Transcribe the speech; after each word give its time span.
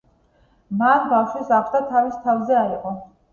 მან 0.79 1.05
ბავშვის 1.11 1.51
აღზრდა 1.59 1.83
თავის 1.93 2.17
თავზე 2.25 2.59
აიღო. 2.63 2.97